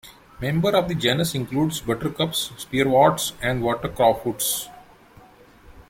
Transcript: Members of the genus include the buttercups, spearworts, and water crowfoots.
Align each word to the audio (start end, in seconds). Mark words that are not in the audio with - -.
Members 0.39 0.73
of 0.73 0.87
the 0.87 0.95
genus 0.95 1.35
include 1.35 1.73
the 1.73 1.85
buttercups, 1.93 2.49
spearworts, 2.57 3.33
and 3.39 3.61
water 3.61 3.87
crowfoots. 3.87 4.67